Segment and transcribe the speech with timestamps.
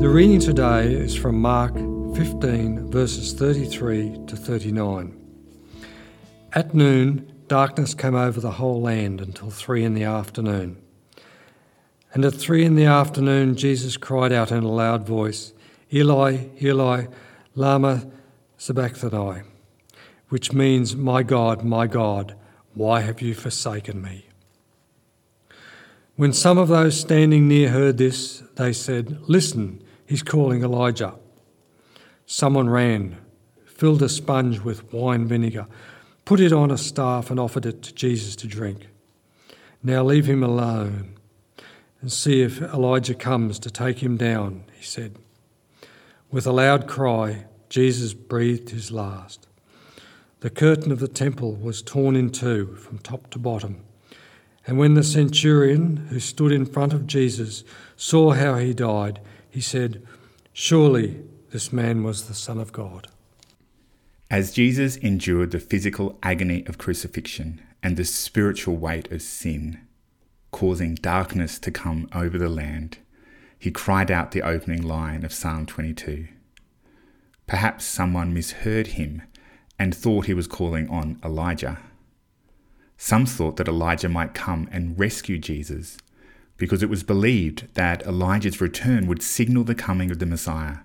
[0.00, 5.14] The reading today is from Mark 15, verses 33 to 39.
[6.54, 10.80] At noon, darkness came over the whole land until three in the afternoon.
[12.14, 15.52] And at three in the afternoon, Jesus cried out in a loud voice,
[15.92, 17.04] Eli, Eli,
[17.54, 18.10] Lama
[18.56, 19.42] Sabachthani,
[20.30, 22.36] which means, My God, my God,
[22.72, 24.24] why have you forsaken me?
[26.16, 31.14] When some of those standing near heard this, they said, Listen, he's calling Elijah.
[32.26, 33.16] Someone ran,
[33.64, 35.68] filled a sponge with wine vinegar,
[36.24, 38.88] put it on a staff, and offered it to Jesus to drink.
[39.84, 41.14] Now leave him alone
[42.00, 45.14] and see if Elijah comes to take him down, he said.
[46.32, 49.46] With a loud cry, Jesus breathed his last.
[50.40, 53.84] The curtain of the temple was torn in two from top to bottom.
[54.66, 57.62] And when the centurion who stood in front of Jesus
[57.96, 60.02] saw how he died, he said,
[60.52, 63.08] Surely this man was the Son of God.
[64.30, 69.80] As Jesus endured the physical agony of crucifixion and the spiritual weight of sin,
[70.52, 72.98] causing darkness to come over the land,
[73.58, 76.28] he cried out the opening line of Psalm 22.
[77.46, 79.22] Perhaps someone misheard him
[79.78, 81.78] and thought he was calling on Elijah.
[82.96, 85.98] Some thought that Elijah might come and rescue Jesus
[86.60, 90.80] because it was believed that Elijah's return would signal the coming of the Messiah.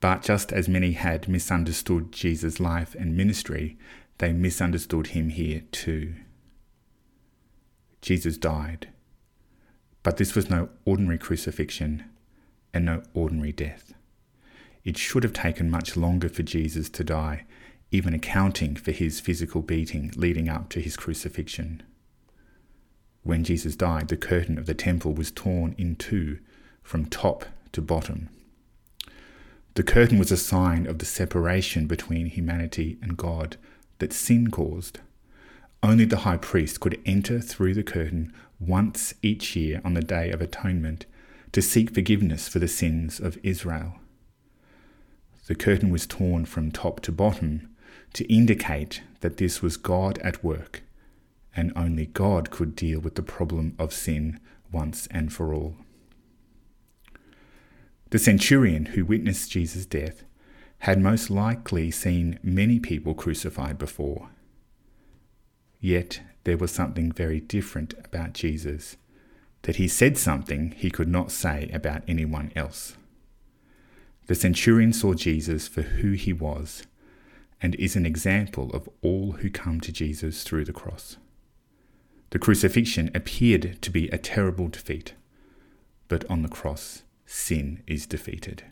[0.00, 3.76] But just as many had misunderstood Jesus' life and ministry,
[4.16, 6.14] they misunderstood him here too.
[8.00, 8.88] Jesus died.
[10.02, 12.04] But this was no ordinary crucifixion
[12.72, 13.92] and no ordinary death.
[14.82, 17.44] It should have taken much longer for Jesus to die,
[17.90, 21.82] even accounting for his physical beating leading up to his crucifixion.
[23.28, 26.38] When Jesus died, the curtain of the temple was torn in two
[26.82, 28.30] from top to bottom.
[29.74, 33.58] The curtain was a sign of the separation between humanity and God
[33.98, 35.00] that sin caused.
[35.82, 40.30] Only the high priest could enter through the curtain once each year on the Day
[40.30, 41.04] of Atonement
[41.52, 43.96] to seek forgiveness for the sins of Israel.
[45.48, 47.76] The curtain was torn from top to bottom
[48.14, 50.82] to indicate that this was God at work,
[51.58, 54.38] and only God could deal with the problem of sin
[54.70, 55.74] once and for all.
[58.10, 60.24] The centurion who witnessed Jesus' death
[60.80, 64.30] had most likely seen many people crucified before
[65.80, 68.96] Yet there was something very different about Jesus,
[69.62, 72.96] that he said something he could not say about anyone else.
[74.26, 76.82] The centurion saw Jesus for who he was
[77.60, 81.16] and is an example of all who come to Jesus through the cross.
[82.30, 85.14] The crucifixion appeared to be a terrible defeat,
[86.08, 88.64] but on the cross, sin is defeated.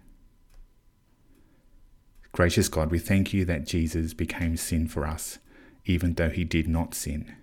[2.33, 5.39] Gracious God, we thank you that Jesus became sin for us
[5.87, 7.35] even though he did not sin.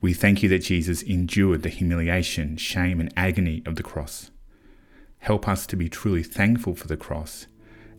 [0.00, 4.30] We thank you that Jesus endured the humiliation, shame, and agony of the cross.
[5.20, 7.46] Help us to be truly thankful for the cross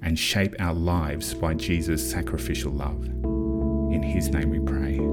[0.01, 3.05] and shape our lives by Jesus' sacrificial love.
[3.05, 5.12] In his name we pray.